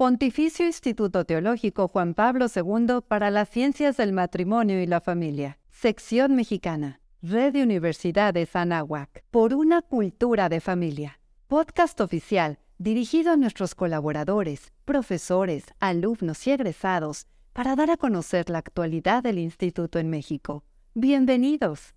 [0.00, 5.58] Pontificio Instituto Teológico Juan Pablo II para las Ciencias del Matrimonio y la Familia.
[5.68, 7.02] Sección Mexicana.
[7.20, 9.22] Red de Universidades Anáhuac.
[9.30, 11.20] Por una cultura de familia.
[11.48, 18.56] Podcast oficial dirigido a nuestros colaboradores, profesores, alumnos y egresados para dar a conocer la
[18.56, 20.64] actualidad del instituto en México.
[20.94, 21.94] Bienvenidos.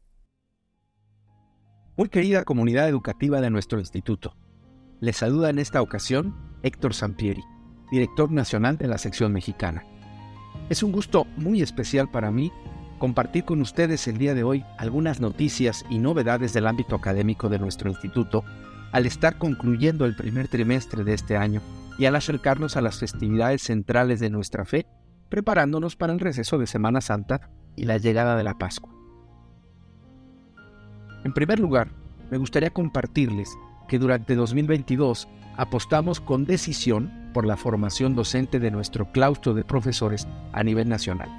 [1.95, 4.35] Muy querida comunidad educativa de nuestro instituto,
[4.99, 7.45] les saluda en esta ocasión Héctor Sampieri
[7.94, 9.84] director nacional de la sección mexicana.
[10.70, 12.52] Es un gusto muy especial para mí
[12.98, 17.59] compartir con ustedes el día de hoy algunas noticias y novedades del ámbito académico de
[17.59, 18.44] nuestro instituto
[18.91, 21.62] al estar concluyendo el primer trimestre de este año
[22.00, 24.88] y al acercarnos a las festividades centrales de nuestra fe,
[25.30, 28.91] preparándonos para el receso de Semana Santa y la llegada de la Pascua.
[31.23, 31.91] En primer lugar,
[32.31, 33.55] me gustaría compartirles
[33.93, 40.27] que durante 2022 apostamos con decisión por la formación docente de nuestro claustro de profesores
[40.52, 41.29] a nivel nacional.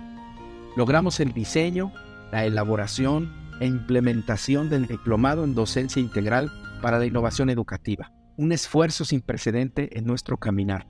[0.77, 1.92] Logramos el diseño,
[2.30, 9.05] la elaboración e implementación del diplomado en docencia integral para la innovación educativa, un esfuerzo
[9.05, 10.86] sin precedente en nuestro caminar.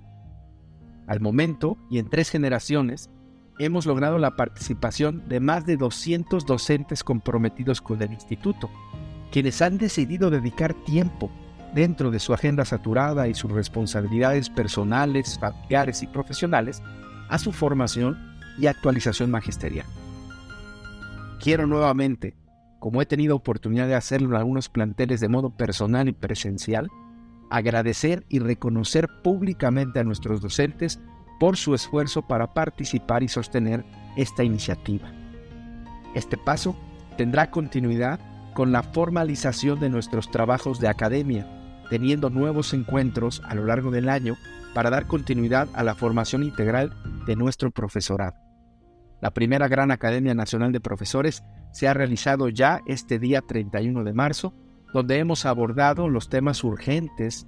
[1.07, 3.09] Al momento, y en tres generaciones,
[3.59, 8.69] hemos logrado la participación de más de 200 docentes comprometidos con el instituto,
[9.33, 11.31] quienes han decidido dedicar tiempo
[11.75, 16.83] dentro de su agenda saturada y sus responsabilidades personales, familiares y profesionales,
[17.29, 18.17] a su formación
[18.59, 19.87] y actualización magisterial.
[21.41, 22.37] Quiero nuevamente,
[22.79, 26.89] como he tenido oportunidad de hacerlo en algunos planteles de modo personal y presencial,
[27.51, 31.01] agradecer y reconocer públicamente a nuestros docentes
[31.41, 33.85] por su esfuerzo para participar y sostener
[34.17, 35.13] esta iniciativa.
[36.15, 36.77] Este paso
[37.17, 38.21] tendrá continuidad
[38.55, 41.47] con la formalización de nuestros trabajos de academia,
[41.91, 44.37] teniendo nuevos encuentros a lo largo del año
[44.75, 46.93] para dar continuidad a la formación integral
[47.27, 48.37] de nuestro profesorado.
[49.21, 54.13] La primera Gran Academia Nacional de Profesores se ha realizado ya este día 31 de
[54.13, 54.55] marzo,
[54.93, 57.47] donde hemos abordado los temas urgentes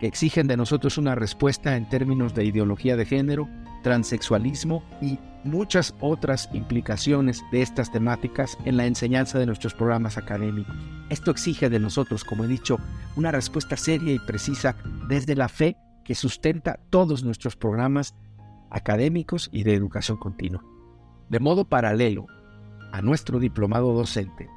[0.00, 3.48] que exigen de nosotros una respuesta en términos de ideología de género,
[3.82, 10.74] transexualismo y muchas otras implicaciones de estas temáticas en la enseñanza de nuestros programas académicos.
[11.10, 12.78] Esto exige de nosotros, como he dicho,
[13.16, 14.76] una respuesta seria y precisa
[15.08, 18.14] desde la fe que sustenta todos nuestros programas
[18.70, 20.64] académicos y de educación continua.
[21.28, 22.26] De modo paralelo
[22.92, 24.48] a nuestro diplomado docente,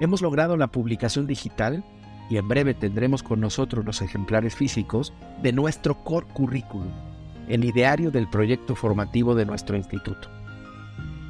[0.00, 1.84] hemos logrado la publicación digital
[2.30, 5.12] y en breve tendremos con nosotros los ejemplares físicos
[5.42, 7.13] de nuestro core curriculum
[7.48, 10.28] el ideario del proyecto formativo de nuestro instituto.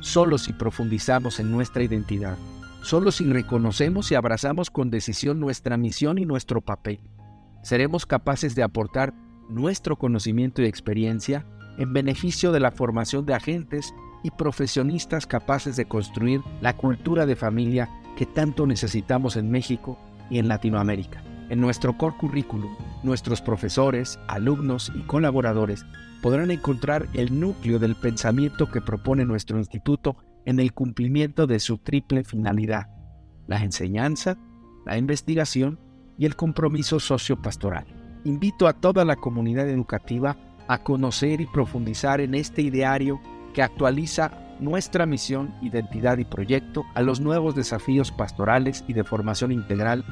[0.00, 2.36] Solo si profundizamos en nuestra identidad,
[2.82, 7.00] solo si reconocemos y abrazamos con decisión nuestra misión y nuestro papel,
[7.62, 9.14] seremos capaces de aportar
[9.48, 11.46] nuestro conocimiento y experiencia
[11.78, 17.36] en beneficio de la formación de agentes y profesionistas capaces de construir la cultura de
[17.36, 19.98] familia que tanto necesitamos en México
[20.30, 21.22] y en Latinoamérica.
[21.50, 25.84] En nuestro core curriculum, nuestros profesores, alumnos y colaboradores
[26.22, 30.16] podrán encontrar el núcleo del pensamiento que propone nuestro instituto
[30.46, 32.88] en el cumplimiento de su triple finalidad,
[33.46, 34.38] la enseñanza,
[34.86, 35.78] la investigación
[36.18, 37.86] y el compromiso sociopastoral.
[38.24, 43.20] Invito a toda la comunidad educativa a conocer y profundizar en este ideario
[43.52, 49.52] que actualiza nuestra misión, identidad y proyecto a los nuevos desafíos pastorales y de formación
[49.52, 50.04] integral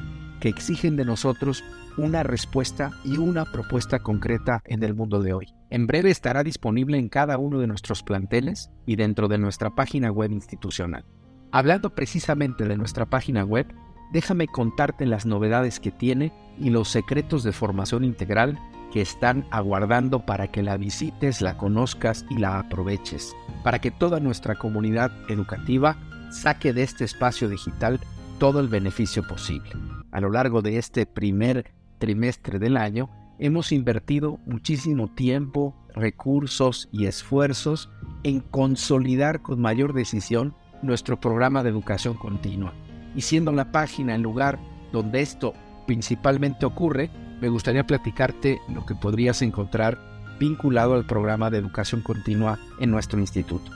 [0.43, 1.63] que exigen de nosotros
[1.95, 5.53] una respuesta y una propuesta concreta en el mundo de hoy.
[5.69, 10.11] En breve estará disponible en cada uno de nuestros planteles y dentro de nuestra página
[10.11, 11.05] web institucional.
[11.53, 13.73] Hablando precisamente de nuestra página web,
[14.11, 18.59] déjame contarte las novedades que tiene y los secretos de formación integral
[18.91, 23.33] que están aguardando para que la visites, la conozcas y la aproveches,
[23.63, 25.95] para que toda nuestra comunidad educativa
[26.31, 28.01] saque de este espacio digital
[28.43, 29.71] todo el beneficio posible
[30.11, 33.09] a lo largo de este primer trimestre del año,
[33.39, 37.89] hemos invertido muchísimo tiempo, recursos y esfuerzos
[38.23, 42.73] en consolidar con mayor decisión nuestro programa de educación continua.
[43.15, 44.59] Y siendo la página el lugar
[44.91, 45.53] donde esto
[45.87, 49.97] principalmente ocurre, me gustaría platicarte lo que podrías encontrar
[50.37, 53.71] vinculado al programa de educación continua en nuestro instituto.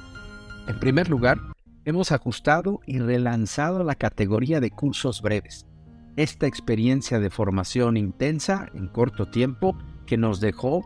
[0.68, 1.40] En primer lugar,
[1.88, 5.66] hemos ajustado y relanzado la categoría de cursos breves
[6.18, 10.84] esta experiencia de formación intensa en corto tiempo que nos dejó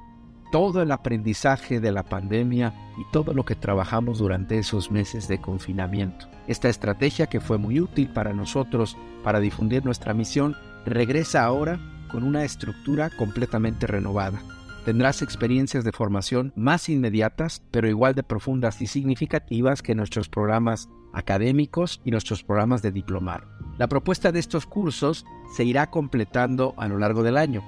[0.51, 5.39] todo el aprendizaje de la pandemia y todo lo que trabajamos durante esos meses de
[5.39, 6.27] confinamiento.
[6.47, 11.79] Esta estrategia que fue muy útil para nosotros para difundir nuestra misión regresa ahora
[12.11, 14.43] con una estructura completamente renovada.
[14.85, 20.89] Tendrás experiencias de formación más inmediatas, pero igual de profundas y significativas que nuestros programas
[21.13, 23.45] académicos y nuestros programas de diplomado.
[23.77, 25.25] La propuesta de estos cursos
[25.55, 27.63] se irá completando a lo largo del año,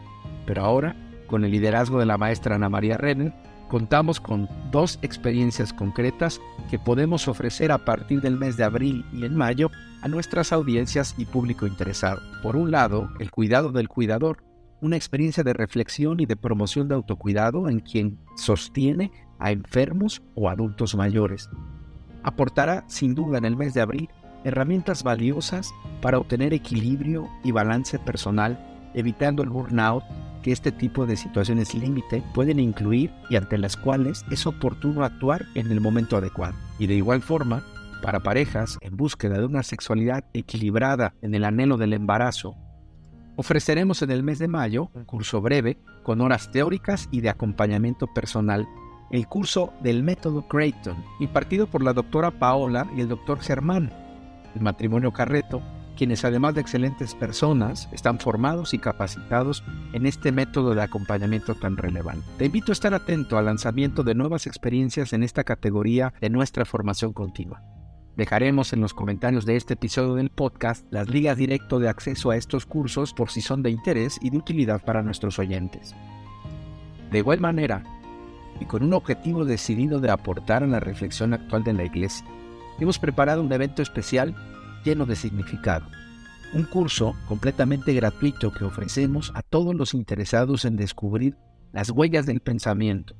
[0.45, 0.95] pero ahora,
[1.27, 3.33] con el liderazgo de la maestra Ana María Renner,
[3.69, 6.39] contamos con dos experiencias concretas
[6.69, 9.71] que podemos ofrecer a partir del mes de abril y en mayo
[10.01, 12.21] a nuestras audiencias y público interesado.
[12.43, 14.43] Por un lado, el cuidado del cuidador,
[14.83, 20.49] una experiencia de reflexión y de promoción de autocuidado en quien sostiene a enfermos o
[20.49, 21.49] adultos mayores.
[22.21, 24.09] Aportará sin duda en el mes de abril
[24.43, 28.59] herramientas valiosas para obtener equilibrio y balance personal,
[28.93, 30.03] evitando el burnout
[30.43, 35.45] que este tipo de situaciones límite pueden incluir y ante las cuales es oportuno actuar
[35.55, 36.55] en el momento adecuado.
[36.77, 37.63] Y de igual forma,
[38.01, 42.57] para parejas en búsqueda de una sexualidad equilibrada en el anhelo del embarazo,
[43.35, 48.07] ofreceremos en el mes de mayo un curso breve con horas teóricas y de acompañamiento
[48.07, 48.67] personal,
[49.11, 53.91] el curso del método Creighton, impartido por la doctora Paola y el doctor Germán,
[54.55, 55.61] el matrimonio Carreto,
[55.95, 59.63] quienes además de excelentes personas están formados y capacitados
[59.93, 62.25] en este método de acompañamiento tan relevante.
[62.37, 66.65] Te invito a estar atento al lanzamiento de nuevas experiencias en esta categoría de nuestra
[66.65, 67.61] formación continua.
[68.15, 72.37] Dejaremos en los comentarios de este episodio del podcast las ligas directo de acceso a
[72.37, 75.95] estos cursos por si son de interés y de utilidad para nuestros oyentes.
[77.11, 77.83] De igual manera,
[78.59, 82.23] y con un objetivo decidido de aportar a la reflexión actual de la Iglesia,
[82.79, 84.35] hemos preparado un evento especial
[84.85, 85.87] lleno de significado.
[86.53, 91.35] Un curso completamente gratuito que ofrecemos a todos los interesados en descubrir
[91.71, 93.15] las huellas del pensamiento,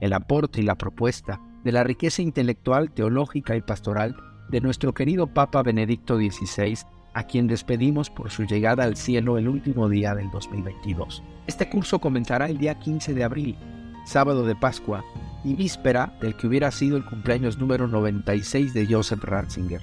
[0.00, 4.14] el aporte y la propuesta de la riqueza intelectual, teológica y pastoral
[4.48, 6.78] de nuestro querido Papa Benedicto XVI,
[7.14, 11.22] a quien despedimos por su llegada al cielo el último día del 2022.
[11.46, 13.56] Este curso comenzará el día 15 de abril,
[14.04, 15.04] sábado de Pascua,
[15.44, 19.80] y víspera del que hubiera sido el cumpleaños número 96 de Joseph Ratzinger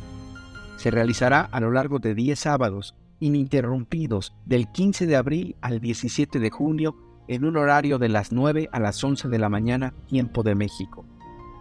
[0.84, 6.40] se realizará a lo largo de 10 sábados ininterrumpidos del 15 de abril al 17
[6.40, 6.98] de junio
[7.30, 11.06] en un horario de las 9 a las 11 de la mañana tiempo de México.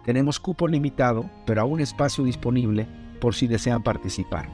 [0.05, 2.87] Tenemos cupo limitado, pero aún espacio disponible
[3.21, 4.49] por si desean participar.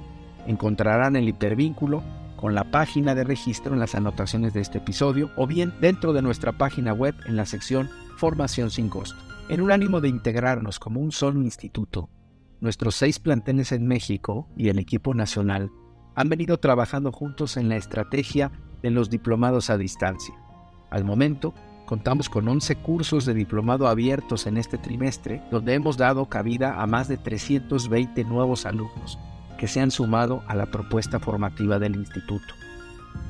[0.47, 2.03] Encontrarán el hipervínculo
[2.35, 6.21] con la página de registro en las anotaciones de este episodio o bien dentro de
[6.21, 9.17] nuestra página web en la sección Formación sin costo.
[9.49, 12.09] En un ánimo de integrarnos como un solo instituto
[12.61, 15.71] nuestros seis planteles en México y el equipo nacional
[16.15, 18.51] han venido trabajando juntos en la estrategia
[18.81, 20.35] de los diplomados a distancia.
[20.89, 21.53] Al momento,
[21.89, 26.85] contamos con 11 cursos de diplomado abiertos en este trimestre, donde hemos dado cabida a
[26.85, 29.17] más de 320 nuevos alumnos
[29.57, 32.53] que se han sumado a la propuesta formativa del instituto.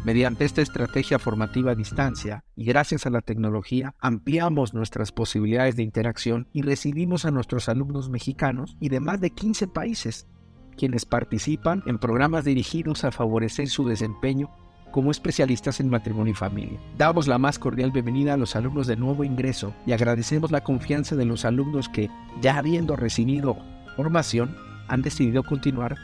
[0.04, 5.84] Mediante esta estrategia formativa a distancia y gracias a la tecnología, ampliamos nuestras posibilidades de
[5.84, 10.28] interacción y recibimos a nuestros alumnos mexicanos y de más de 15 países,
[10.76, 14.50] quienes participan en programas dirigidos a favorecer su desempeño
[14.92, 16.80] como especialistas en matrimonio y familia.
[16.98, 21.16] Damos la más cordial bienvenida a los alumnos de nuevo ingreso y agradecemos la confianza
[21.16, 22.10] de los alumnos que,
[22.42, 23.58] ya habiendo recibido
[23.96, 24.56] formación,
[24.88, 25.96] han decidido continuar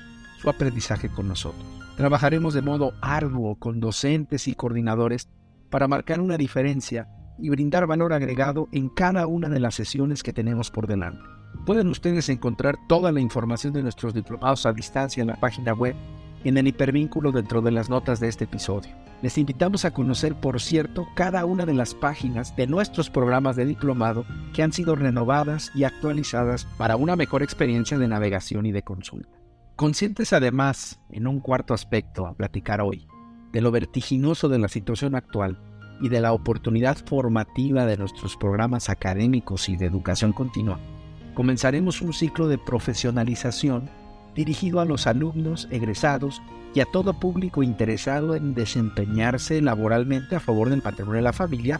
[0.41, 1.65] su aprendizaje con nosotros.
[1.97, 5.29] Trabajaremos de modo arduo con docentes y coordinadores
[5.69, 7.07] para marcar una diferencia
[7.39, 11.23] y brindar valor agregado en cada una de las sesiones que tenemos por delante.
[11.65, 15.95] Pueden ustedes encontrar toda la información de nuestros diplomados a distancia en la página web
[16.45, 18.91] en el hipervínculo dentro de las notas de este episodio.
[19.21, 23.65] Les invitamos a conocer, por cierto, cada una de las páginas de nuestros programas de
[23.65, 28.83] diplomado que han sido renovadas y actualizadas para una mejor experiencia de navegación y de
[28.83, 29.37] consulta.
[29.75, 33.07] Conscientes además, en un cuarto aspecto a platicar hoy,
[33.51, 35.59] de lo vertiginoso de la situación actual
[35.99, 40.79] y de la oportunidad formativa de nuestros programas académicos y de educación continua,
[41.33, 43.89] comenzaremos un ciclo de profesionalización
[44.35, 46.41] dirigido a los alumnos, egresados
[46.73, 51.79] y a todo público interesado en desempeñarse laboralmente a favor del patrimonio de la familia.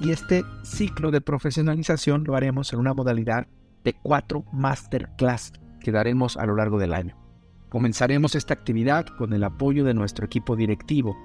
[0.00, 3.46] Y este ciclo de profesionalización lo haremos en una modalidad
[3.84, 7.16] de cuatro masterclass que daremos a lo largo del año.
[7.68, 11.16] Comenzaremos esta actividad con el apoyo de nuestro equipo directivo.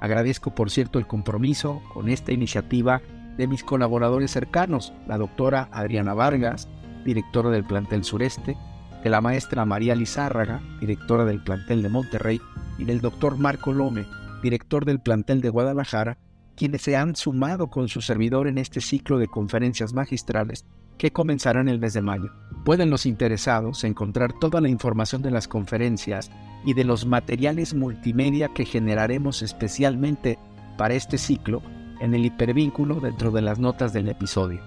[0.00, 3.00] Agradezco por cierto el compromiso con esta iniciativa
[3.36, 6.68] de mis colaboradores cercanos, la doctora Adriana Vargas,
[7.04, 8.56] directora del plantel sureste,
[9.02, 12.40] de la maestra María Lizárraga, directora del plantel de Monterrey,
[12.78, 14.06] y del doctor Marco Lome,
[14.42, 16.18] director del plantel de Guadalajara,
[16.56, 20.64] quienes se han sumado con su servidor en este ciclo de conferencias magistrales
[20.98, 22.30] que comenzará en el mes de mayo.
[22.64, 26.30] Pueden los interesados encontrar toda la información de las conferencias
[26.64, 30.38] y de los materiales multimedia que generaremos especialmente
[30.76, 31.62] para este ciclo
[32.00, 34.60] en el hipervínculo dentro de las notas del episodio.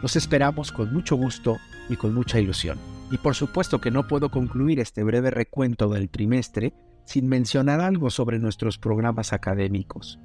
[0.00, 1.58] Los esperamos con mucho gusto
[1.88, 2.78] y con mucha ilusión.
[3.12, 6.72] Y por supuesto que no puedo concluir este breve recuento del trimestre
[7.04, 10.18] sin mencionar algo sobre nuestros programas académicos,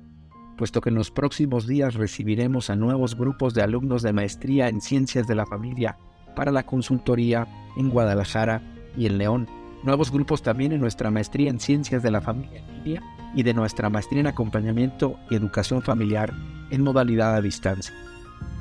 [0.58, 4.80] puesto que en los próximos días recibiremos a nuevos grupos de alumnos de maestría en
[4.80, 5.98] ciencias de la familia
[6.34, 8.62] para la consultoría en Guadalajara
[8.96, 9.48] y en León.
[9.84, 12.64] Nuevos grupos también en nuestra maestría en ciencias de la familia
[13.36, 16.34] y de nuestra maestría en acompañamiento y educación familiar
[16.72, 17.94] en modalidad a distancia.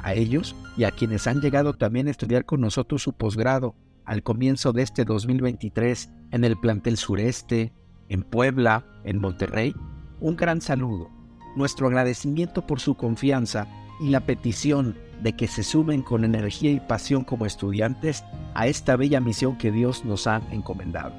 [0.03, 3.77] A ellos y a quienes han llegado también a estudiar con nosotros su posgrado
[4.07, 7.73] al comienzo de este 2023 en el plantel sureste,
[8.09, 9.75] en Puebla, en Monterrey,
[10.21, 11.11] un gran saludo,
[11.57, 13.67] nuestro agradecimiento por su confianza
[14.01, 18.97] y la petición de que se sumen con energía y pasión como estudiantes a esta
[18.97, 21.15] bella misión que Dios nos ha encomendado.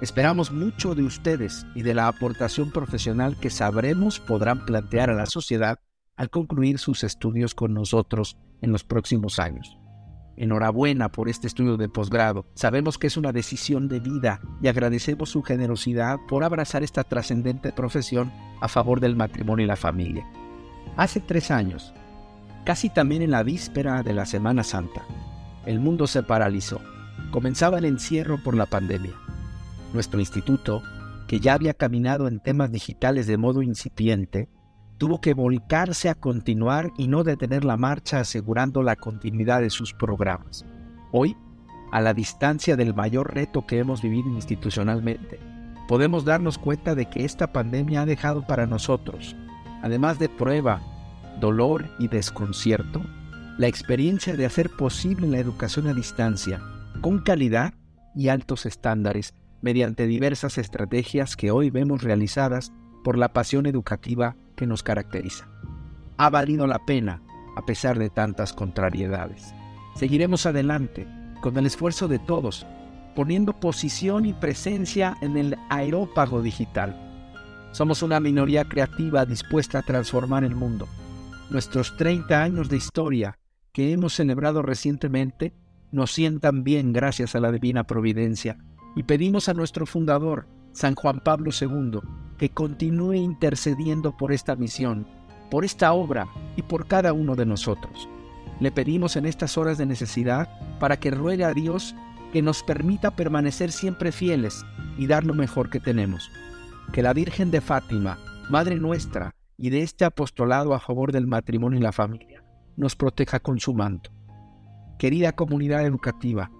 [0.00, 5.26] Esperamos mucho de ustedes y de la aportación profesional que sabremos podrán plantear a la
[5.26, 5.78] sociedad
[6.16, 9.78] al concluir sus estudios con nosotros en los próximos años.
[10.36, 12.46] Enhorabuena por este estudio de posgrado.
[12.54, 17.72] Sabemos que es una decisión de vida y agradecemos su generosidad por abrazar esta trascendente
[17.72, 20.26] profesión a favor del matrimonio y la familia.
[20.96, 21.92] Hace tres años,
[22.64, 25.04] casi también en la víspera de la Semana Santa,
[25.66, 26.80] el mundo se paralizó.
[27.30, 29.14] Comenzaba el encierro por la pandemia.
[29.92, 30.82] Nuestro instituto,
[31.26, 34.48] que ya había caminado en temas digitales de modo incipiente,
[34.98, 39.92] tuvo que volcarse a continuar y no detener la marcha asegurando la continuidad de sus
[39.92, 40.64] programas.
[41.12, 41.36] Hoy,
[41.92, 45.38] a la distancia del mayor reto que hemos vivido institucionalmente,
[45.88, 49.36] podemos darnos cuenta de que esta pandemia ha dejado para nosotros,
[49.82, 50.80] además de prueba,
[51.40, 53.02] dolor y desconcierto,
[53.58, 56.60] la experiencia de hacer posible la educación a distancia,
[57.00, 57.74] con calidad
[58.14, 62.72] y altos estándares, mediante diversas estrategias que hoy vemos realizadas
[63.04, 65.46] por la pasión educativa que nos caracteriza.
[66.16, 67.22] Ha valido la pena
[67.56, 69.54] a pesar de tantas contrariedades.
[69.94, 71.06] Seguiremos adelante
[71.40, 72.66] con el esfuerzo de todos,
[73.14, 77.00] poniendo posición y presencia en el aerópago digital.
[77.70, 80.88] Somos una minoría creativa dispuesta a transformar el mundo.
[81.50, 83.38] Nuestros 30 años de historia
[83.72, 85.52] que hemos celebrado recientemente
[85.92, 88.56] nos sientan bien gracias a la divina providencia
[88.96, 92.00] y pedimos a nuestro fundador, San Juan Pablo II,
[92.44, 95.06] que continúe intercediendo por esta misión,
[95.50, 98.06] por esta obra y por cada uno de nosotros.
[98.60, 101.94] Le pedimos en estas horas de necesidad para que ruegue a Dios
[102.34, 104.62] que nos permita permanecer siempre fieles
[104.98, 106.30] y dar lo mejor que tenemos.
[106.92, 108.18] Que la Virgen de Fátima,
[108.50, 112.44] Madre nuestra, y de este apostolado a favor del matrimonio y la familia,
[112.76, 114.10] nos proteja con su manto.
[114.98, 116.50] Querida comunidad educativa,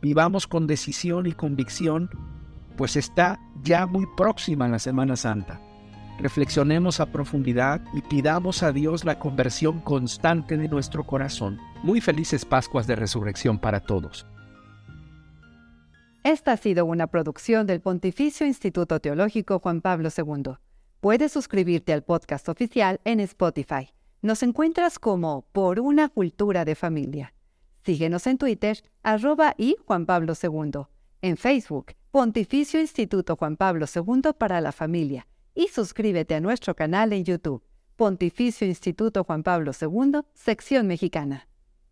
[0.00, 2.08] vivamos con decisión y convicción
[2.76, 5.60] pues está ya muy próxima la Semana Santa.
[6.18, 11.58] Reflexionemos a profundidad y pidamos a Dios la conversión constante de nuestro corazón.
[11.82, 14.26] Muy felices Pascuas de Resurrección para todos.
[16.22, 20.54] Esta ha sido una producción del Pontificio Instituto Teológico Juan Pablo II.
[21.00, 23.90] Puedes suscribirte al podcast oficial en Spotify.
[24.22, 27.34] Nos encuentras como Por una Cultura de Familia.
[27.84, 30.86] Síguenos en Twitter, arroba y Juan Pablo II,
[31.20, 37.12] en Facebook, Pontificio Instituto Juan Pablo II para la Familia y suscríbete a nuestro canal
[37.12, 37.60] en YouTube,
[37.96, 41.48] Pontificio Instituto Juan Pablo II, sección mexicana.